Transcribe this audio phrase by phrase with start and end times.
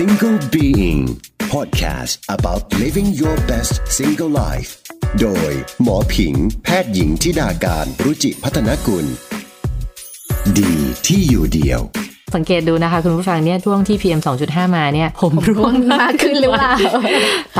[0.00, 1.02] Single Being
[1.54, 4.70] Podcast about living your best single life
[5.20, 6.34] โดยหมอผิง
[6.64, 9.06] แพทย์หญิงทิดาการรุจิพัฒนกุล
[10.58, 10.74] ดี
[11.06, 11.80] ที่อยู่เดียว
[12.34, 16.74] สังเกตดูนะคะ คุณผู้ฟังเนี่ยช่วงที่ PM 2.5 มาเนี่ย ผมร่วงมากขึ้นหรือเปล่า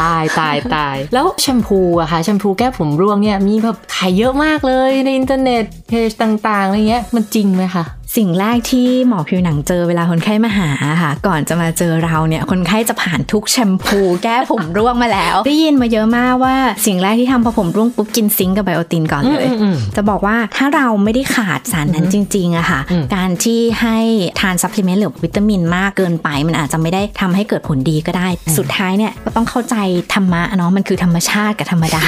[0.00, 7.84] ตายตายตาย แล้วแชมพูอะค่ะแชมพูแก้ผมร่วงเนี่ยมีแบบขายเยอะมากเลยในอินเทอร์เน็ตเพจต่างๆอะไรเงี้ยมันจริงไหมคะ
[8.16, 10.68] สิ่งแรกที่หมอผิวหนังเจอเวลาคนไข้มาหา
[11.02, 23.98] ค่ะ ก่อนจะมาเจอเราเนี่ย คนไข้จะผ่านทุกแชมพู แก้ผมร่วงมาแล้ว ได้ยินมาเยอะมากว่าสิ่งแรกที่ทำพอผมร่วงปุ๊บกิน zinc กับ biotin ก่อนเลยอืมอืมจะบอกว่าถ้าเราไม่ได้ขาดสารนั้นจริงๆอะค่ะอืมการที่ให้
[24.40, 29.76] ทาน supplement หรือวิตามินมากเกินไป มันอาจจะไม่ได้ทำให้เกิดผลดีก็ได้ สุดท้ายเนี่ยก็ต้องเข้าใจ
[30.14, 32.04] ธรรมะเนาะมันคือธรรมชาติกับธรรมดา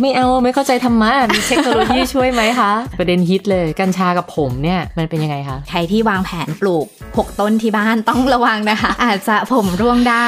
[0.00, 10.26] ไม่เอาไม่เข้าใจธรรมะมีเทคโนโลยีช่วยไหมคะ ประเด็นฮิตเลยกัญชากับผมเนี่ยมันเป็นยังไงคะ ใครที่วางแผนปลูก 6 ต้นที่บ้านต้องระวังนะคะ อาจจะผมร่วงได้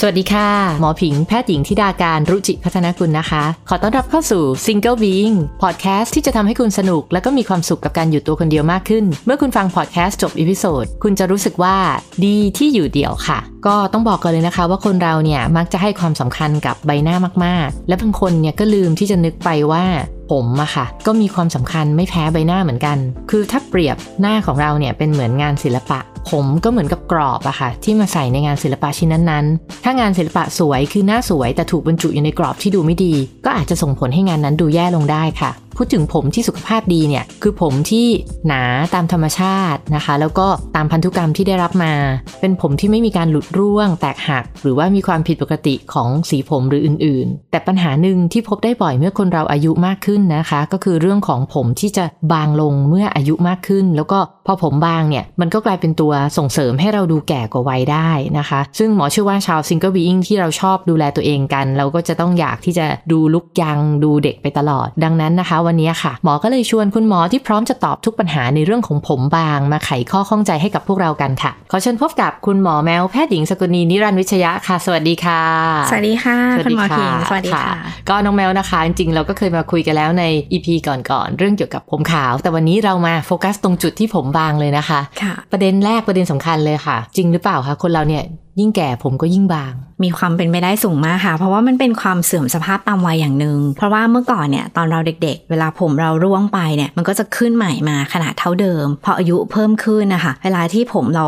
[0.00, 0.48] สวัสดีค่ะ
[0.80, 11.76] หมอผิงแพทย์หญิงทิดาการรุจิพัฒนกุลนะคะ ขอต้อนรับเข้าสู่ Single Being Podcast ที่จะทำให้คุณสนุก และก็มีความสุขกับการอยู่ตัวคนเดียวมากขึ้น เมื่อคุณฟังพอดแคสต์จบ episode คุณจะรู้สึกว่า
[12.24, 19.84] ดีที่อยู่เดี่ยวค่ะ ก็ต้องบอกกันเลยนะคะ ว่าคนเราเนี่ยมักจะให้ความสำคัญกับใบหน้ามากๆ และบางคนเนี่ยก็ลืมที่จะนึกไปว่า
[20.30, 22.98] ผมอะค่ะ ก็มีความสำคัญไม่แพ้ใบหน้าเหมือนกัน
[23.30, 25.98] คือถ้าเปรียบหน้าของเราเนี่ยเป็นเหมือนงานศิลปะ
[26.30, 38.06] ผมก็เหมือนกับกรอบอะค่ะ ที่มาใส่ในงานศิลปะชิ้นนั้นๆ ถ้างานศิลปะสวยคือหน้าสวยแต่ถูกบรรจุอยู่ในกรอบที่ดูไม่ดี ก็อาจจะส่งผลให้งานนั้นดูแย่ลงได้ค่ะ พูดถึงผมที่สุขภาพดีเนี่ยคือผมที่
[38.46, 38.62] หนา
[38.94, 41.92] ตามธรรมชาตินะคะ แล้วก็ตามพันธุกรรมที่ได้รับมา
[42.40, 64.88] เป็นผมที่ไม่มีการหลุดร่วง แตกหัก หรือว่ามีความผิดปกติของสีผมหรืออื่น ๆ แต่ปัญหาหนึ่งที่พบได้บ่อยเมื่อคนเราอายุมากขึ้นนะคะ ก็คือเรื่องของผมที่จะบางลงเมื่ออายุมากขึ้น แล้วก็พอผมบางเนี่ยมันก็กลายเป็นตัวส่งเสริมให้เราดูแก่กว่าวัยได้นะคะ ซึ่งหมอเชื่อว่าชาว Single Being ที่เราชอบดูแลตัวเองกัน เราก็จะต้องอยากที่จะดู look young ดูเด็กไปตลอด
[65.04, 75.42] ดังนั้นนะคะวันนี้ค่ะ หมอก็เลยชวนคุณหมอที่พร้อมจะตอบทุกปัญหาในเรื่องของผมบาง มาไขข้อข้องใจให้กับพวกเรากันค่ะ ขอเชิญพบกับคุณหมอแมวแพทย์หญิงสกุลนีนิรันดร์วิชยะค่ะ สวัสดีค่ะ
[75.90, 76.36] สวัสดีค่ะ
[76.66, 77.74] คุณหมอผิงสวัสดีค่ะ
[78.08, 88.22] ก็น้องแมวนะคะ จริงๆเราก็เคยมาคุยกันแล้วใน EP ก่อนๆเรื่องเกี่ยวกับผมขาว แต่วันนี้เรามาโฟกัสตรงจุดที่ผมบางเลยนะคะค่ะประเด็นแรกประเด็นสำคัญเลยค่ะ จริงหรือเปล่าคะคนเราเนี่ย
[88.60, 101.26] ยิ่งแก่ผมก็ยิ่งบาง มีความเป็นไปได้สูงมากค่ะ เพราะว่ามันเป็นความเสื่อมสภาพตามวัยอย่างหนึ่งเพราะว่าเมื่อก่อนเนี่ยตอนเราเด็ก ๆ เวลาผมเราร่วงไปเนี่ยมันก็จะขึ้นใหม่มาขนาดเท่าเดิม พออายุเพิ่มขึ้นนะคะเวลาที่ผมเรา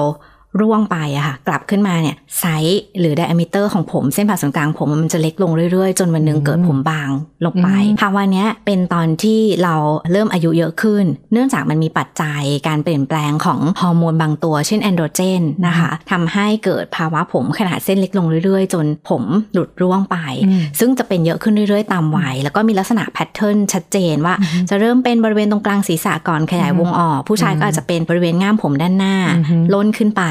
[0.60, 7.10] ร่วงไปอะค่ะกลับขึ้นมาเนี่ยไซส์หรือ diameter ของผมเส้นผ่าศูนย์กลางผมมันจะเล็กลงเรื่อยๆ จนวันหนึงเกิดผมบาง
[7.44, 9.74] ลงไปอืมภาวะเนี้ยเป็นตอนที่เรา
[10.12, 19.22] เริ่มอายุเยอะขึ้น เนื่องจากมันมีปัจจัยการเปลี่ยนแปลงของฮอร์โมนบางตัว เช่นแอนโดรเจนนะคะทำให้เกิดภาวะผมขนาดเส้นเล็กลงเรื่อยๆ จนผม
[19.52, 20.16] หลุดร่วงไป
[20.46, 24.34] อืมซึ่งจะเป็นเยอะขึ้นเรื่อยๆ ตามวัยแล้วก็มีลักษณะแพทเทิร์นชัดเจนว่า
[24.70, 30.24] จะเริ่มเป็นบริเวณตรงกลางศีรษะก่อนขยายวงออก ผู้ชายก็อาจจะเป็นบริเวณง่ามผมด้านหน้าอือฮึล้นขึ้นไป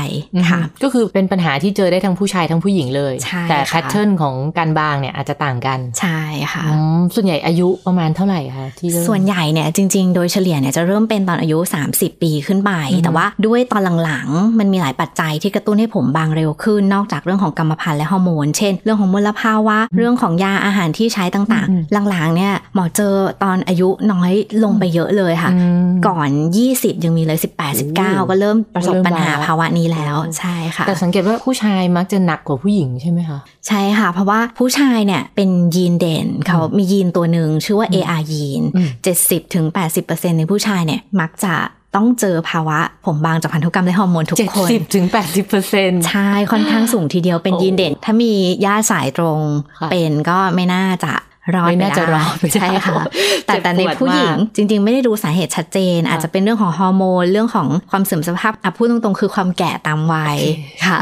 [0.50, 6.20] ค่ะก็คือเป็นปัญหาที่เจอได้ทั้งผู้ชายทั้งผู้หญิงเลยใช่แต่ค่ะแพทเทิร์นของการบางเนี่ยอาจจะต่างกัน ใช่
[6.54, 11.58] ค่ะอืมส่วนใหญ่อายุประมาณเท่าไหร่คะที่เริ่มส่วนใหญ่เนี่ยจริง ๆ โดยเฉลี่ยเนี่ยจะเริ่มเป็นตอนอายุ
[11.92, 23.14] 30 ปีขึ้นไปอือฮึแต่ว่าด้วยตอนหลังๆ มันมีหลายปัจจัยที่กระตุ้นให้ผมบางเร็วขึ้น นอกจากเรื่องของกรรมพันธุ์และฮอร์โมน เช่น เรื่องของมลภาวะ เรื่องของยาอาหารที่ใช้ต่างอืมๆหลังๆเนี่ยหมอเจอ
[23.44, 24.32] ตอนอายุน้อย
[24.64, 26.30] ลงไปเยอะเลยค่ะอืมก่อน
[26.68, 30.03] 20 ยังมีเลย 18 19 ก็เริ่มประสบปัญหาภาวะนี้แล้ว
[30.40, 38.90] ใช่ค่ะ แต่สังเกตว่าผู้ชายมักจะหนักกว่าผู้หญิงใช่ไหมคะใช่ค่ะ เพราะว่าผู้ชายเนี่ยเป็นยีนเด่นเขามียีนตัวหนึ่งชื่อว่า AR ยีนอืม
[39.22, 39.66] 70ถึง
[40.04, 41.56] 80%ในผู้ชายเนี่ยมักจะ
[41.96, 48.34] ต้องเจอภาวะผมบางจากพันธุกรรมและฮอร์โมนทุกเจ็ดคนสิบถึงแปดสิบเปอร์เซ็นต์ใช่ ค่อนข้างสูงทีเดียวเป็นโอ้ยีนเด่น ถ้ามี
[48.66, 49.40] ญาติสายตรง
[49.80, 51.14] ค่ะเป็นก็ไม่น่าจะ
[51.56, 53.04] รอดไม่น่าจะปด้รอดไปได้ใช่ค่ะ
[53.46, 60.38] แต่เจ็บแต่ในปวดผู้หญิงมากจริง ๆ ไม่ได้ดูสาเหตุชัดเจน อาจจะเป็นเรื่องของฮอร์โมนเรื่องของความเสื่อมสภาพอะพูดตรงๆ คือความแก่ตามวัย
[60.86, 61.00] ค่ะ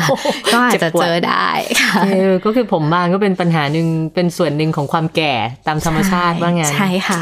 [0.53, 1.47] ก็อาจจะเจอได้
[1.81, 5.33] ค่ะเออก็คือผมบางก็เป็นปัญหาหนึ่งเป็นส่วนหนึ่งของความแก่
[5.67, 7.21] ตามธรรมชาติว่างั้นใช่ค่ะ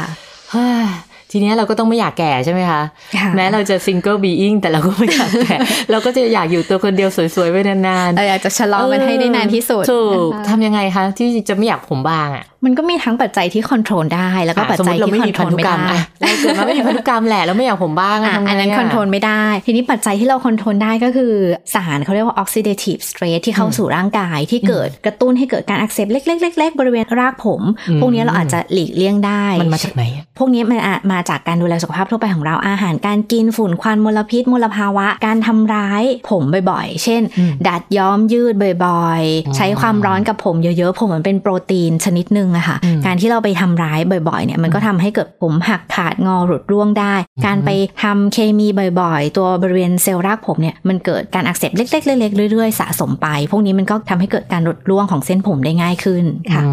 [0.52, 0.86] เฮ้ย
[1.32, 2.82] ทีเนี้ยเราก็ต้องไม่อยากแก่ใช่ไหมคะ
[3.16, 5.56] ค่ะแม้เราจะ Single Being แต่เราก็ไม่อยากแก่
[5.90, 15.84] เราก็จะอยากอยู่ตัวคนเดียวสวยๆไว้นานๆเราอยากจะชะลอมันให้ได้นานที่สุด ถูกนะคะทำยังไงคะ ที่จะไม่อยากผมบางอะ มันก็มีทั้งปัจจัยที่ control ได้ แล้วก็ปัจจัยที่ control ไม่ได้
[16.20, 21.32] เราเกิดมามีพันธุกรรมแหละแล้วไม่อยากผมบางอะทำไงอันนั้น control ไม่ได้ ทีนี้ปัจจัยที่เรา control ได้ก็คือ
[21.74, 26.34] สารเขาเรียกว่า oxidative stress ที่เข้าสู่ร่างกายที่เกิดกระตุ้นให้เกิดการอักเสบเล็
[26.68, 27.62] กๆๆๆบริเวณรากผม
[28.00, 38.54] พวกนี้เราอาจจะหลีกเลี่ยงได้ มันมาจากไหนอะพวกนี้มันอาจมาจากการดูแลสุขภาพทั่วไปของเราอาหารการกินฝุ่นควันมลพิษมลภาวะ การทำร้ายผมบ่อยๆ เช่นอืมดัดย้อมยืด
[38.86, 47.14] บ่อยอืมๆใช้ความร้อนกับผมเยอะๆ ผมมันเป็นโปรตีนชนิดหนึ่งอะค่ะอืมการที่เราไปทำร้ายบ่อยๆ เนี่ยมันก็ทำให้เกิดผมหักขาดงอหลุดร่วงได้
[47.46, 47.70] การไป
[48.02, 48.66] ทำเคมี
[49.00, 56.72] บ่อยๆ ตัวบริเวณเซลล์รากผมเนี่ยมันเกิดการอักเสบเล็กๆเล็กๆเรื่อยๆสะสมไป พวกนี้มันก็ทำให้เกิดการหลุดร่วงของเส้นผมได้ง่ายขึ้นค่ะอื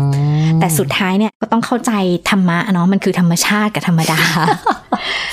[0.56, 1.91] มแต่สุดท้ายเนี่ยก็ต้องเข้าใจ
[2.30, 4.19] ธรรมะเนาะมันคือธรรมชาติกับธรรมดา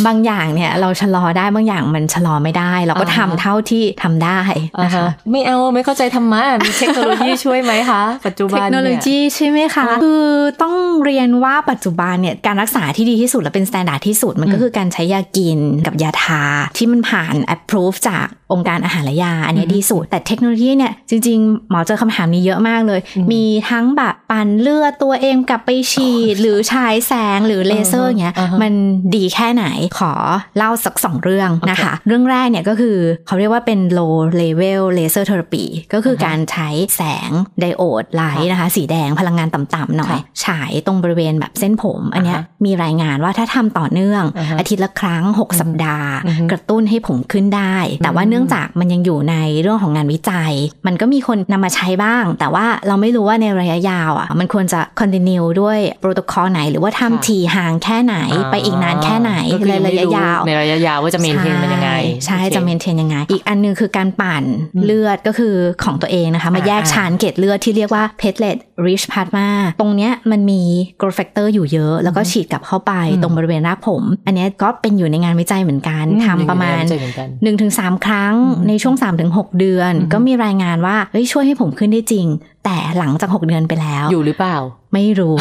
[0.07, 4.41] บางอย่างเนี่ยเราชะลอได้บางอย่างมันชะลอไม่ได้ เราก็ทำอ่าฮะเท่าที่ทำได้
[4.77, 10.27] อ่านะฮะคะไม่เอาไม่เข้าใจธรรมะมีเทคโนโลยีช่วยไหมคะปัจจุเทบันคโนโลเนี่ยยีใช่ไหมคะคือ
[10.63, 10.75] ต้อง
[11.05, 16.43] เรียนว่าปัจจุบันเนี่ยการรักษาที่ดีที่สุดและเป็น s t ต n d า r d ที่สุดมันก็อืมคือการใช้ยากินกับยาทา
[16.77, 28.73] ที่มันผ่าน approve จากองค์การอาหารและยา อันเนี้ยอืมดีสุด แต่เทคโนโลยีเนี่ยจริง ๆ หมอเจอคำถามนี้เยอะมากเลยอืมมีทั้งแบบปั่นเลือดตัวเองกลับไปฉีด หรือฉายแสงหรือเลเซอร์อย่างเงี้ยอ่าฮะมัน
[29.15, 29.67] ดีแค่ไหน
[29.99, 30.13] ขอ
[30.57, 32.97] เล่าสักสองเรื่องนะคะ เรื่องแรกเนี่ยก็คือ
[33.27, 37.31] เขาเรียกว่าเป็น low level laser therapy ก็คือการใช้แสง
[37.61, 50.53] ไดโอดไลท์นะคะ สีแดงพลังงานต่ำๆหน่อยค่ะฉายตรงบริเวณแบบเส้นผม อันเนี้ยอ่าฮะมีรายงานว่าถ้าทำต่อเนื่องอ่าฮะอาทิตย์ละครั้ง 6 สัปดาห์อือฮึกระตุ้นให้ผมขึ้นได้ แต่ว่าอืมเนื่องจากมันยังอยู่ในเรื่องของงานวิจัย
[50.87, 58.17] มันก็มีคนนำมาใช้บ้าง แต่ว่าเราไม่รู้ว่าในระยะยาวอะมันควรจะ continue ด้วยโปรโตคอลไหน หรือว่าค่ะทำทีห่างแค่ไหน
[58.51, 61.91] ไปอีกนานแค่ไหนก็คือในระยะยาว ในระยะยาวว่าจะเมนเทนมันยังไง
[62.25, 64.45] ใช่โอเคจะเมนเทนยังไง อีกอันหนึงคือการปั่น
[64.75, 65.55] อืมเลือดก็คือ
[65.85, 69.49] ของตัวเองนะคะ มาอ่าแยกอ่าชานเกล็ดเลือดที่เรียกว่า platelet rich plasma
[69.81, 70.63] ตรงเนี้ยมันมี
[71.01, 77.29] growth factor อยู่เยอะ แล้วก็ฉีดกลับเข้าไปอืมตรงบริเวณรากผม อันเนี้ยก็เป็นอยู่ในงานวิจัยเหมือนกันอืทำประมาณเจอเหมือนกัน
[77.69, 78.95] 1-3 ครั้งอืมในช่วง
[79.27, 82.27] 3-6 เดือนอือฮึก็มีรายงานว่าเฮ้ยช่วยให้ผมขึ้นได้จริง
[82.65, 84.57] แต่หลังจาก 6 เดือนไปแล้ว อยู่หรือเปล่า
[84.95, 85.41] ไม่รู้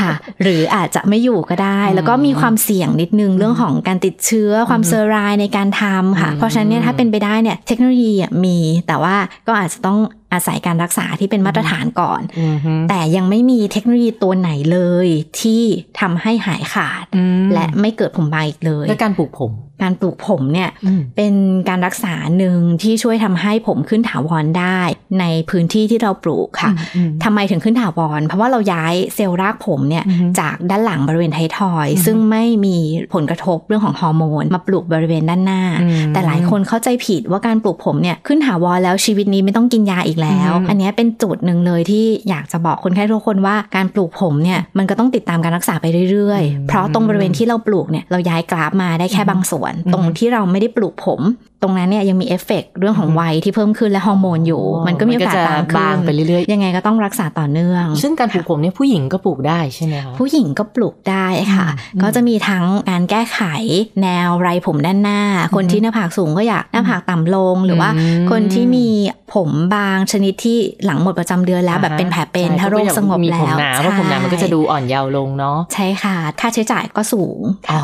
[0.00, 0.12] ค่ะ
[0.42, 8.58] หรืออาจจะไม่อยู่ก็ได้อืมแล้วก็มีความเสี่ยงนิดนึงเรื่องของการติดเชื้อความอืมเซอร์รายในการทำค่ะอืมเพราะฉะนั้นเนี่ยถ้าเป็นไปได้เนี่ยเทคโนโลยีอะมี
[8.88, 9.98] แต่ว่าก็อาจจะต้อง
[10.32, 15.08] อาศัยการรักษาที่เป็นมาตรฐานก่อนอือฮึแต่ยังไม่มีเทคโนโลยีตัวไหนเลย
[15.40, 15.62] ที่
[16.00, 19.52] ทำให้หายขาดอืมและไม่เกิดผมบางอีกเลยแล้วการปลูกผม
[19.82, 21.34] การปลูกผมเนี่ยอืมเป็น
[21.68, 24.80] การรักษาหนึ่งที่ช่วยทำให้ผมขึ้นถาวรได้
[25.20, 32.76] ในพื้นที่ที่เราปลูกค่ะอืมทำไมถึงขึ้นถาวร เพราะว่าเราย้ายเซลล์รากผมเนี่ยอือฮึจากด้านหลังบริเวณไทยทอยอือฮึซึ่งไม่มี
[33.14, 51.20] ผลกระทบเรื่องของฮอร์โมน มาปลูกบริเวณด้านหน้าอืมแต่หลายคนเข้าใจผิดว่าการปลูกผมเนี่ยขึ้นถาวรแล้วชีวิตนี้ไม่ต้องกินยาอีกแล้วอือฮึอันเนี้ยเป็นจุดหนึ่งเลยที่อยากจะบอกคนไข้ทุกคนว่าการปลูกผมเนี่ยมันก็ต้องติดตามการรักษาไปเรื่อยอืมๆเพราะตรงบริเวณที่เราปลูกเนี่ยเราย้ายกราฟมาได้แค่บางส่วนอือฮึตรงที่เราไม่ได้ปลูกผม
[51.62, 63.40] ตรงนั้นเนี่ยยังมีเอฟเฟกต์เรื่องของวัยที่เพิ่มขึ้นและฮอร์โมนอยู่ มันก็มีโอกาสจะบางขึ้บางนไปเรื่อยยังไงก็ต้องรักษาต่อเนื่องๆซึ่งการปลูกผมเนี่ยผู้หญิงก็ปลูกได้ใช่ไหมคะผู้หญิงก็ปลูกได้ค่ะอืมก็จะมีทั้งการแก้ไข
[64.02, 65.20] แนวไรผมด้านหน้า
[65.56, 68.86] คนที่หน้าผากสูงก็อยากหน้าผากต่ำลง หรือว่าอืมคนที่มี
[69.34, 77.40] ผมบางชนิดที่หลังหมดประจำเดือนแล้วแบบเป็นแผลเป็นใช่ถ้าโรคสงบแล้วมีผมหนาเพราะผมหนามันก็จะดูอ่อนเยาว์ลงเนาะใช่ค่ะ ค่าใช้จ่ายก็สูง
[77.72, 77.82] อ๋อ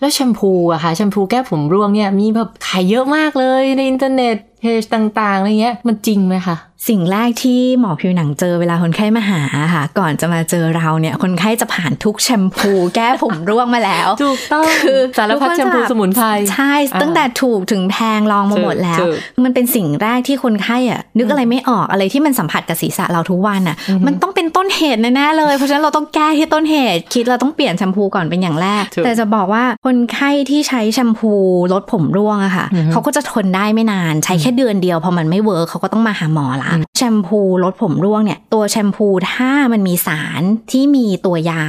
[0.00, 6.56] แล้วแชมพูอะค่ะแชมพูแก้ผมร่วงเนี่ยมีแบบขายเยอะมากเลยในอินเทอร์เน็ตเพจต่างๆอะไรเงี้ยมันจริงไหมคะ
[6.88, 9.40] สิ่งแรกที่หมอผิวหนังเจอเวลาคนไข้มาหา
[9.74, 31.32] ค่ะ ก่อนจะมาเจอเราเนี่ย คนไข้จะผ่านทุกแชมพูแก้ผมร่วงมาแล้วถูกต้องคือสารพัดแชมพูสมุนไพรใช่อ่าตั้งแต่ถูกถึงแพงลองมาหมดแล้วถูกมันเป็นสิ่งแรกที่คนไข้อะนึกอะไรไม่ออกอะไรที่มันสัมผัสกับศีรษะเราทุกวันอะอือฮึมันต้องเป็นต้นเหตุแน่ๆเลย เพราะฉะนั้นเราต้องแก้ที่ต้นเหตุ คิดเราต้องเปลี่ยนแชมพูก่อนเป็นอย่างแรกถูกแต่จะบอกว่าคนไข้ที่ใช้แชมพู
[31.72, 41.62] ลดผมร่วงอะค่ะอือฮึเขาก็จะทนได้ไม่นาน ใช้แค่เดือนเดียวพอมันไม่ work เขาก็ต้องมาหาหมอละแชมพูลดผมร่วงเนี่ย ตัวแชมพูถ้ามันมีสารที่มีตัวยา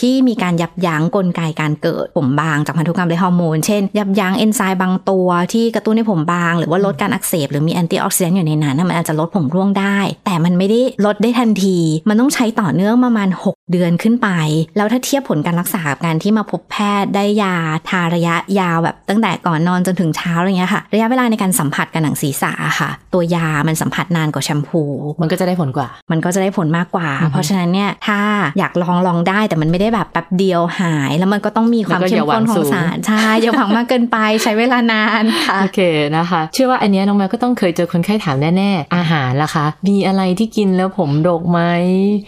[0.00, 11.78] ที่มีการยับยั้งกลไกการเกิดผมบางจากพันธุกรรมและฮอร์โมน เช่น ยับยั้งเอนไซม์บางตัวที่กระตุ้นให้ผมบาง หรือว่าลดการอักเสบหรือมี antioxidant อยู่ในนั้นน่ะมันอาจจะลดผมร่วงได้ แต่มันไม่ได้ลดได้ทันที
[12.08, 14.28] มันต้องใช้ต่อเนื่องประมาณ 6 เดือนขึ้นไป
[14.76, 17.56] แล้วถ้าเทียบผลการรักษากับการที่มาพบแพทย์ได้ยา
[17.88, 24.82] ทาระยะยาวแบบตั้งแต่ก่อนนอนจนถึงเช้าอะไรเงี้ยค่ะ ระยะเวลาในการสัมผัสกับหนังศีรษะค่ะ ตัวยามันสัมผัสนานกว่าแชมพู
[25.20, 28.20] มันก็จะได้ผลกว่า มันก็จะได้ผลมากกว่าอือฮึเพราะฉะนั้นเนี่ยถ้า
[28.58, 35.80] อยากลองลองได้แต่มันไม่ได้แบบแป๊บเดียวหาย แล้วมันก็ต้องมีความแล้วก็เข้อย่ามหวัข้นงขอสูงงสารใช่อย่าหวังมากเกินไปใช้เวลานานค่ะโอเค
[36.16, 41.60] นะคะ เชื่อว่าอันเนี้ยน้องแมวก็ต้องเคยเจอคนไข้ถามแน่ๆอาหารล่ะคะ มีอะไรที่กินแล้วผมดกไหม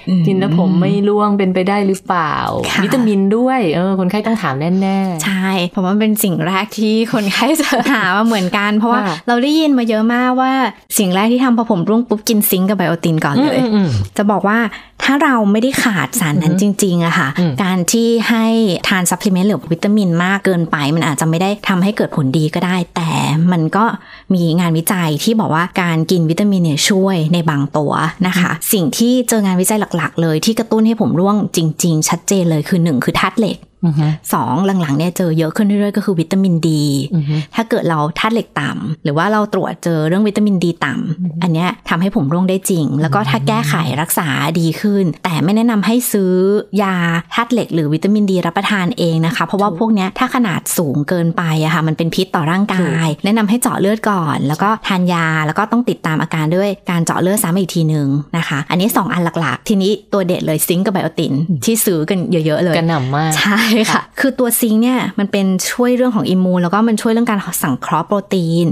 [0.09, 2.35] อืมกินแล้วผมไม่ร่วงเป็นไปได้หรือเปล่า
[2.71, 10.53] ค่ะวิตามินด้วยเออคนไข้ต้องถามแน่ๆใช่เพราะว่ามันเป็นสิ่งแรกที่คนไข้จะหามาเหมือนกัน เพราะว่าค่ะเราได้ยินมาเยอะมากว่า
[10.99, 14.59] สิ่งแรกที่ทำพอผมร่วงปุ๊บกิน zinc กับ biotin ก่อนเลยอืมอืมจะบอกว่า
[15.03, 18.47] ถ้าเราไม่ได้ขาดสารนั้นจริงๆอะค่ะอืมการที่ให้
[18.89, 23.11] ทาน supplement หรือวิตามินมากเกินไป มันอาจจะไม่ได้ทำให้เกิดผลดีก็ได้ แต่
[23.53, 23.85] มันก็
[24.35, 27.93] มีงานวิจัยที่บอกว่าการกินวิตามินเนี่ยช่วยในบางตัว
[28.27, 33.74] นะคะ สิ่งที่เจองานวิจัยหลักๆ เลยที่กระตุ้นให้ผมร่วงจริง ๆ ชัดเจนเลยคือหนึ่งคือธาตุเหล็กอืมอืม
[34.33, 37.25] สองหลังๆเนี่ยเจอเยอะขึ้นเรื่อยๆก็คือวิตามินดีอืม
[37.55, 44.29] ถ้าเกิดเราธาตุเหล็กต่ำหรือว่าเราตรวจเจอเรื่องวิตามินดีต่ำอันเนี้ยทำให้ผมร่วงได้จริง แล้วก็ถ้าแก้ไขรักษา
[44.61, 46.33] ดีขึ้น แต่ไม่แนะนำให้ซื้อ
[46.83, 46.97] ยา
[47.35, 61.33] ธาตุเหล็กหรือวิตามินดีรับประทานเองนะคะ เพราะว่าพวกเนี้ยถ้าขนาดสูงเกินไปอะค่ะมันเป็นพิษต่อร่างกาย แนะนำให้เจาะเลือดก่อน แล้วก็ทานยาแล้วก็ต้องติดตามอาการด้วยการเจาะเลือดซ้ำอีกทีหนึ่งนะคะ อันนี้สองอันหลักๆ ทีนี้ตัวเด็ดเลยซิงค์กับไบโอติน
[61.65, 63.61] ที่ซื้อกันเยอะๆเลยกระหน่ำมากใช่
[63.93, 68.67] ค่ะ คือตัวซิงค์เนี่ยมันเป็นช่วยเรื่องของอิมมูนแล้วก็มันช่วยเรื่องการสังเคราะห์โปรตีน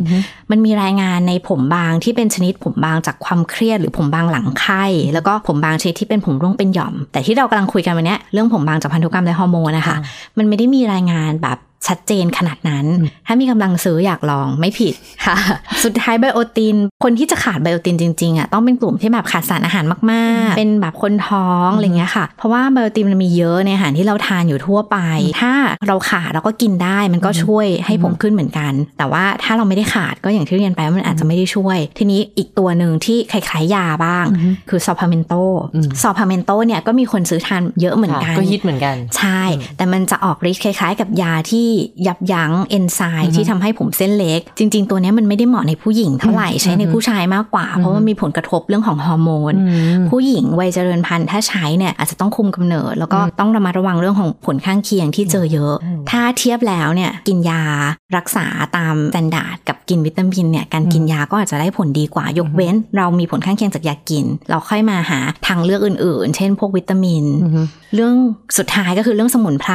[0.51, 9.97] มันมีรายงานในผมบางที่เป็นชนิดผมบางจากความเครียดหรือผมบางหลังไข้ แล้วก็ผมบางชนิดที่เป็นผมร่วงเป็นหย่อม แต่ที่เรากำลังคุยกันวันเนี้ยเรื่องผมบางจากพันธุกรรมและฮอร์โมนนะคะ
[10.39, 11.59] มันไม่ได้มีรายงานแบบ
[11.89, 12.87] ชัดเจนขนาดนั้น
[13.27, 14.95] ถ้ามีกำลังซื้ออยากลองไม่ผิด
[15.27, 15.37] ค่ะ
[15.85, 24.97] สุดท้ายไบโอติน คนที่จะขาดไบโอตินจริงๆอะต้องเป็นกลุ่มที่แบบขาดสารอาหารมากๆ เป็นแบบคนท้องอะไรเงี้ยค่ะ เพราะว่าไบโอตินมันมีเยอะในอาหารที่เราทานอยู่ทั่วไป
[25.41, 25.53] ถ้า
[25.89, 34.25] เราขาดเราก็กินได้มันก็ช่วยให้ผมขึ้นเหมือนกัน แต่ว่าถ้าเราไม่ได้ขาดก็อย่างที่เรียนไปว่ามันอาจจะไม่ได้ช่วย ทีนี้อีกตัวหนึ่งที่คล้ายๆยาบ้าง
[34.69, 35.33] คือซอพาเมนโต
[35.75, 39.43] อืมซอพาเมนโตเนี่ยก็มีคนซื้อทานเยอะเหมือนกันค่ะก็ฮิตเหมือนกัน ใช่
[39.77, 41.69] แต่มันจะออกฤทธิ์คล้าย ๆ กับยาที่
[42.07, 55.75] ยับยั้งเอนไซม์ที่ทำให้ผมเส้นเล็ก จริง ๆ ตัวเนี้ยมันไม่ได้เหมาะในผู้หญิงเท่าไหร่ใช้ในผู้ชายมากกว่า เพราะว่ามีผลกระทบเรื่องของฮอร์โมนอืมผู้หญิงวัยเจริญพันธุ์ถ้าใช้เนี่ยอาจจะต้องคุมกำเนิด แล้วก็ต้องระมัดระวังเรื่องของผลข้างเคียงที่เจอเยอะ
[56.11, 57.63] ถ้าเทียบแล้วเนี่ยกินยา
[58.17, 68.15] รักษาตาม standard กับกินวิตามินเนี่ยการกินยาก็อาจจะได้ผลดีกว่ายกเว้น เรามีผลข้างเคียงจากยากิน เราค่อยมาหาทางเลือกอื่น ๆ เช่น พวกวิตามินอืมเรื่อง
[68.59, 69.75] สุดท้ายก็คือเรื่องสมุนไพร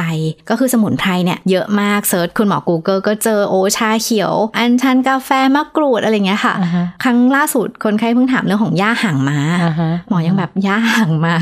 [0.50, 11.34] ก็คือสมุนไพรเนี่ยเยอะมากเซิร์ชคุณหมอ Google ก็เจอโอชาเขียว อัญชันกาแฟมะกรูดอะไรเงี้ยค่ะอ่าฮะครั้งล่าสุดคนไข้เพิ่งถามเรื่องของย่าห่างม้าอ่าฮะหมอยังแบบย่าห่างมา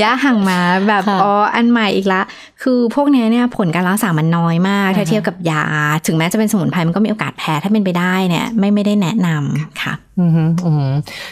[0.00, 2.22] ย่าห่างมาแบบค่ะอ๋ออันใหม่อีกละ
[2.62, 5.64] คือพวกเนี้ยเนี่ยผลการรักษามันน้อยมาก ถ้าอ่าฮะเทียบกับยา
[6.06, 10.86] ถึงแม้จะเป็นสมุนไพรมันก็มีโอกาสแพ้ถ้าเป็นไปได้เนี่ยไม่ไม่ได้แนะนำค่ะอืมฮึอืมฮึ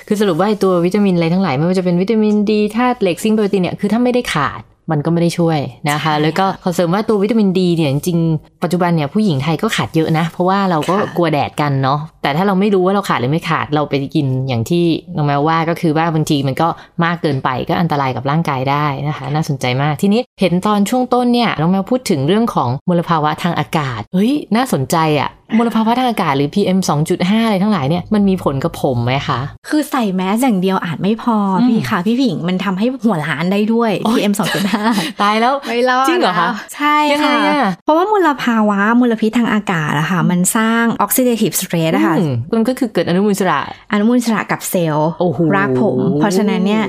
[0.07, 5.59] คือสรุปว่าไอ้ตัววิตามินอะไรทั้งหลายไม่ว่าจะเป็นวิตามินดีธาตุเหล็กซิงค์โปรตีนเนี่ยคือถ้าไม่ได้ขาด มันก็ไม่ได้ช่วย
[5.91, 14.85] นะคะใช่แล้วก็ขอเสริมว่าตัววิตามินดีเนี่ยจริงๆปัจจุบันเนี่ยผู้หญิงไทยก็ขาดเยอะนะ เพราะว่าเราก็ค่ะกลัวแดดกันเนาะแต่ถ้าเราไม่รู้ว่าเราขาดหรือไม่ขาดเราไปกินอย่างที่
[15.17, 16.69] น้องแมวว่าก็คือว่าบางทีมันก็
[17.05, 26.79] มากเกินไปก็อันตรายกับร่างกายได้นะคะ น่าสนใจมากทีนี้เห็นตอนช่วงต้นเนี่ยน้องแมวพูดถึงเรื่องของมลภาวะทางอากาศเฮ้ยน่าสนใจอะ มลภาวะทางอากาศหรือ PM
[27.13, 34.33] 2.5 อะไรทั้งหลายเนี่ยมันมีผลกับผมไหมคะ คือใส่แมสอย่างเดียวอาจไม่พออมพี่ค่ะ พี่ผิงมันทำให้หัวล้านได้ด้วยโอ๊ย PM
[34.77, 43.61] 2.5 ตายแล้วไม่รอดจริงเหรอคะแล้วใช่ยังไงค่ะอะเพราะว่ามลภาวะมลพิษทางอากาศอะค่ะมันสร้าง oxidative stress อะค่ะอืมมันก็คือเกิดอนุมูลอิสระ
[43.93, 46.83] อนุมูลอิสระกับเซลล์โอ้โหรากผม เพราะฉะนั้นเนี่ย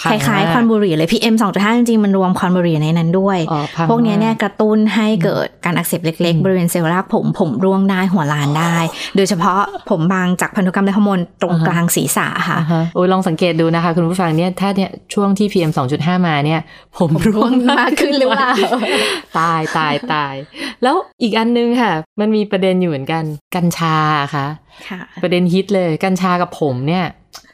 [0.00, 8.76] พัคงมากล้ายๆควันบุหรี่เลย PM 2.5 จริงๆมันรวมควันบุหรี่ในนั้นด้วยอ๋อพังพวกเนี้ยเนี่ยมากกระตุ้นให้เกิดการอักเสบเล็กอืมๆบริเวณเซลล์รากผมผมร่วงได้หัวล้านได้
[9.16, 16.60] โดยเฉพาะผมบางจากพันธุกรรมและฮอร์โมนตรงอ่าฮะกลางศีรษะค่ะอ่าฮะโอ้ยลองสังเกตดูนะคะ คุณผู้ฟังเนี่ยถ้าเนี่ยช่วงที่ PM 2.5 มาเนี่ย
[16.98, 18.52] ผมร่วงมากขึ้นหรือเปล่า
[19.38, 20.34] ตายตายตาย
[20.82, 23.24] แล้วอีกอันนึงค่ะ มันมีประเด็นอยู่เหมือนกัน
[23.54, 23.96] กัญชา
[24.34, 24.46] ค่ะ
[24.88, 27.04] ค่ะประเด็นฮิตเลยกัญชากับผมเนี่ย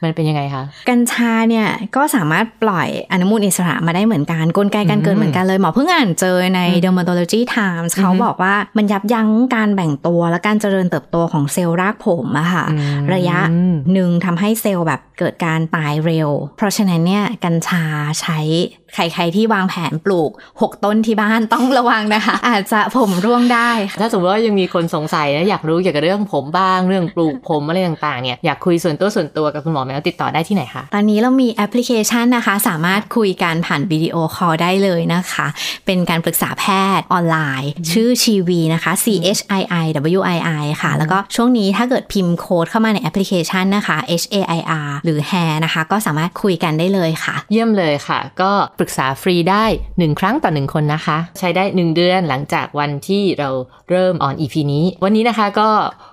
[0.07, 13.39] มันเป็นยังไงคะ กัญชาเนี่ยก็สามารถปล่อยอนุมูลอิสระมาได้เหมือนกันกลไกการเกิดเหมือนกันเลยหมอเพิ่งอ่านเจอในอืม Dermatology Times เขาอือฮึบอกว่ามันยับยั้งการแบ่งตัวและการเจริญเติบโตของเซลล์รากผมอะค่ะอืมระยะ
[13.93, 17.83] หนึ่งทำให้เซลล์แบบเกิดการตายเร็ว เพราะฉะนั้นเนี่ยกัญชา
[18.21, 18.39] ใช้
[18.95, 35.47] ใครๆที่วางแผนปลูก 6 ต้นที่บ้านต้องระวังนะคะ อาจจะผมร่วงได้ค่ะถ้าสมมติว่ายังมีคนสงสัยนะอยากรู้เกี่ยวกับเรื่องผมบางเรื่องปลูกผมอะไรต่างๆเนี่ยอยากคุยส่วนตัวส่วนตัวกับคุณหมอแมวติดต่อได้ที่ไหนคะ ตอนนี้เรามีแอปพลิเคชันนะคะ สามารถคุยกันผ่าน video call ได้เลยนะคะ
[35.87, 36.65] เป็นการปรึกษาแพ
[36.99, 39.07] ทย์ออนไลน์ ชื่อชีวีนะคะ C
[39.37, 39.87] H I I
[40.19, 49.65] W I I ค่ะ แล้วก็ช่วงนี้ถ้าเกิดพิมพ์โค้ดเข้ามาในแอปพลิเคชันนะคะ H A I R หรือ hair นะคะ ก็สามารถคุยกันได้เลยค่ะ เยี่ยมเลยค่ะ ก็ปรึกษาฟรีได้
[49.93, 53.51] 1 ครั้งต่อ 1 คนนะคะ ใช้ได้ 1 เดือนหลังจากวันที่เรา
[53.91, 55.69] เริ่มออน EP นี้ วันนี้นะคะก็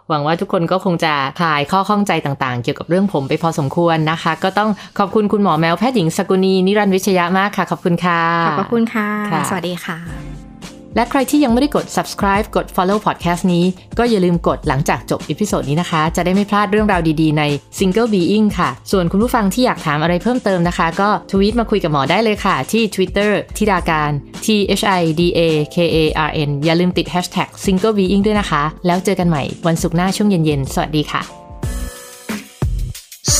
[0.09, 4.69] หวังว่าทุกคนก็คงจะคลายข้อข้องใจต่างๆ เกี่ยวกับเรื่องผมไปพอสมควรนะคะ ก็ต้อง
[4.99, 10.52] ขอบคุณคุณหมอแมวแพทย์หญิงสกุณีนิรันดร์วิชยะมากค่ะ ขอบคุณค่ะ ขอบพระคุณค่ะค่ะ สวัสดีค่ะ
[10.95, 13.65] และใครที่ยังไม่ได้กด subscribe กด follow podcast นี้
[13.97, 17.43] ก็อย่าลืมกดหลังจากจบ episode นี้นะคะ จะได้ไม่พลาดเรื่องราวดีๆใน
[17.77, 24.11] Single Being ค่ะ ส่วนคุณผู้ฟังที่อยากถามอะไรเพิ่มเติมนะคะ ก็ทวีตมาคุยกับหมอได้เลยค่ะ ที่ Twitter ทิดาการ
[24.45, 24.47] T
[24.79, 25.41] H I D A
[25.75, 25.97] K A
[26.27, 31.21] R N อย่าลืมติด hashtag Single Being ด้วยนะคะ แล้วเจอกันใหม่วันศุกร์หน้าช่วงเย็นๆ สวัสดีค่ะ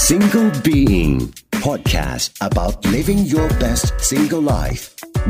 [0.05, 4.84] Single Being Podcast about living your best single life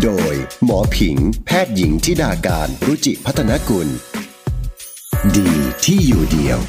[0.03, 0.33] โดย
[0.65, 3.87] หมอผิง แพทย์หญิงทิดาการรุจิพัฒนกุล
[5.35, 5.51] ดี
[5.85, 6.59] ที่อยู่เดียว